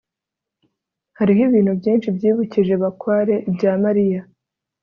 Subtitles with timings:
[1.17, 4.21] hariho ibintu byinshi byibukije bakware ibya mariya